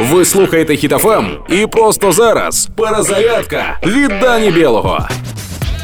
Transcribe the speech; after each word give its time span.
Ви 0.00 0.24
слухаєте 0.24 0.76
Хітофем 0.76 1.26
і 1.48 1.66
просто 1.66 2.12
зараз 2.12 2.68
перезарядка 2.76 3.78
від 3.86 4.08
Дані 4.20 4.50
Білого. 4.50 5.08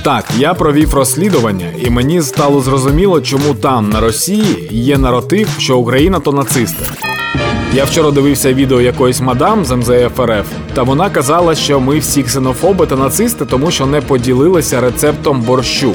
Так, 0.05 0.25
я 0.39 0.55
провів 0.55 0.95
розслідування, 0.95 1.67
і 1.79 1.91
мені 1.91 2.23
стало 2.23 2.61
зрозуміло, 2.61 3.21
чому 3.21 3.55
там, 3.55 3.91
на 3.91 4.01
Росії, 4.01 4.69
є 4.71 4.99
наратив, 4.99 5.49
що 5.59 5.79
Україна 5.79 6.21
то 6.21 6.33
нацисти. 6.33 6.87
Я 7.75 7.85
вчора 7.85 8.11
дивився 8.11 8.53
відео 8.53 8.81
якоїсь 8.81 9.21
мадам 9.21 9.65
з 9.65 9.77
МЗФ 9.77 10.21
РФ, 10.21 10.47
та 10.75 10.83
вона 10.83 11.11
казала, 11.11 11.55
що 11.55 11.81
ми 11.81 11.99
всі 11.99 12.23
ксенофоби 12.23 12.87
та 12.87 12.97
нацисти, 12.97 13.45
тому 13.45 13.71
що 13.71 13.87
не 13.87 14.01
поділилися 14.01 14.81
рецептом 14.81 15.41
борщу. 15.41 15.95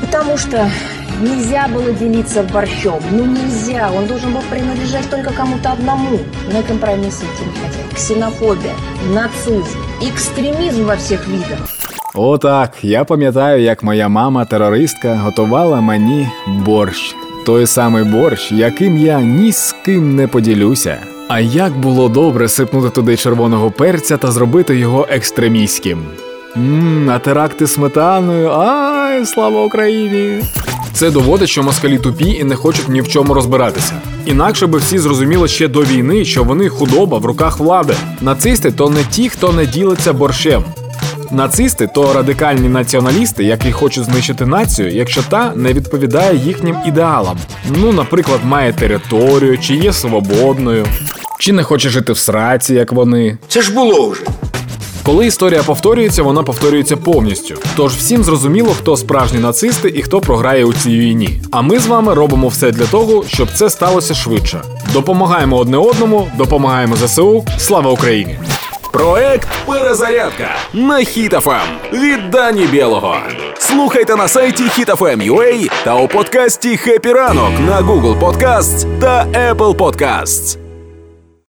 Потому 0.00 0.38
что 0.38 0.70
нельзя 1.21 1.67
было 1.67 1.91
делиться 1.91 2.43
борщом. 2.43 2.99
Ну 3.11 3.25
нельзя. 3.25 3.91
Он 3.91 4.05
должен 4.07 4.33
был 4.33 4.41
принадлежать 4.49 5.09
только 5.09 5.31
кому-то 5.33 5.71
одному. 5.71 6.19
На 6.53 6.63
компромисс 6.63 7.17
идти 7.17 7.45
не 7.45 7.53
хотели. 7.61 7.95
Ксенофобия, 7.95 8.73
нацизм, 9.13 9.79
экстремизм 10.01 10.85
во 10.85 10.95
всех 10.95 11.27
видах. 11.27 11.59
Отак, 12.13 12.83
я 12.83 13.03
пам'ятаю, 13.05 13.61
як 13.61 13.83
моя 13.83 14.09
мама 14.09 14.45
терористка 14.45 15.15
готувала 15.15 15.81
мені 15.81 16.27
борщ. 16.47 17.15
Той 17.45 17.67
самий 17.67 18.03
борщ, 18.03 18.51
яким 18.51 18.97
я 18.97 19.21
ні 19.21 19.51
з 19.51 19.75
ким 19.85 20.15
не 20.15 20.27
поділюся. 20.27 20.97
А 21.27 21.39
як 21.39 21.71
було 21.77 22.09
добре 22.09 22.47
сипнути 22.47 22.89
туди 22.89 23.17
червоного 23.17 23.71
перця 23.71 24.17
та 24.17 24.31
зробити 24.31 24.77
його 24.77 25.07
екстремістським. 25.09 26.05
Ммм, 26.55 27.09
а 27.09 27.19
теракти 27.19 27.67
сметаною. 27.67 28.49
Ай, 28.49 29.25
слава 29.25 29.65
Україні! 29.65 30.41
Це 30.96 31.10
доводить, 31.10 31.48
що 31.48 31.62
москалі 31.62 31.98
тупі 31.98 32.24
і 32.24 32.44
не 32.44 32.56
хочуть 32.56 32.88
ні 32.88 33.00
в 33.00 33.08
чому 33.08 33.34
розбиратися. 33.34 33.92
Інакше 34.26 34.66
би 34.66 34.78
всі 34.78 34.98
зрозуміли 34.98 35.48
ще 35.48 35.68
до 35.68 35.82
війни, 35.82 36.24
що 36.24 36.44
вони 36.44 36.68
худоба 36.68 37.18
в 37.18 37.24
руках 37.24 37.58
влади. 37.58 37.94
Нацисти 38.20 38.70
то 38.70 38.90
не 38.90 39.04
ті, 39.04 39.28
хто 39.28 39.52
не 39.52 39.66
ділиться 39.66 40.12
борщем. 40.12 40.64
Нацисти 41.30 41.86
то 41.94 42.12
радикальні 42.12 42.68
націоналісти, 42.68 43.44
які 43.44 43.72
хочуть 43.72 44.04
знищити 44.04 44.46
націю, 44.46 44.90
якщо 44.90 45.22
та 45.22 45.52
не 45.56 45.72
відповідає 45.72 46.36
їхнім 46.36 46.76
ідеалам. 46.86 47.38
Ну, 47.76 47.92
наприклад, 47.92 48.40
має 48.44 48.72
територію, 48.72 49.58
чи 49.58 49.74
є 49.74 49.92
свободною, 49.92 50.86
чи 51.38 51.52
не 51.52 51.62
хоче 51.62 51.88
жити 51.88 52.12
в 52.12 52.18
сраці, 52.18 52.74
як 52.74 52.92
вони. 52.92 53.38
Це 53.48 53.62
ж 53.62 53.74
було 53.74 54.10
вже. 54.10 54.22
Коли 55.06 55.26
історія 55.26 55.62
повторюється, 55.62 56.22
вона 56.22 56.42
повторюється 56.42 56.96
повністю. 56.96 57.54
Тож 57.76 57.92
всім 57.92 58.24
зрозуміло, 58.24 58.74
хто 58.78 58.96
справжні 58.96 59.38
нацисти 59.38 59.92
і 59.96 60.02
хто 60.02 60.20
програє 60.20 60.64
у 60.64 60.72
цій 60.72 60.98
війні. 60.98 61.40
А 61.50 61.62
ми 61.62 61.78
з 61.78 61.86
вами 61.86 62.14
робимо 62.14 62.48
все 62.48 62.70
для 62.70 62.86
того, 62.86 63.24
щоб 63.26 63.48
це 63.54 63.70
сталося 63.70 64.14
швидше. 64.14 64.62
Допомагаємо 64.92 65.56
одне 65.56 65.76
одному, 65.76 66.28
допомагаємо 66.38 66.96
ЗСУ. 66.96 67.44
Слава 67.58 67.90
Україні! 67.90 68.38
Проект 68.92 69.48
Перезарядка 69.66 70.48
на 70.72 70.98
Хітофем 70.98 71.68
від 71.92 72.30
Дані 72.30 72.66
Білого. 72.66 73.16
Слухайте 73.58 74.16
на 74.16 74.28
сайті 74.28 74.62
HitFM.ua 74.62 75.70
та 75.84 75.94
у 75.94 76.08
подкасті 76.08 76.76
«Хеппі 76.76 77.12
ранок» 77.12 77.50
на 77.66 77.82
Google 77.82 78.20
Podcasts 78.20 79.00
та 79.00 79.26
Apple 79.26 79.76
Podcasts. 79.76 80.65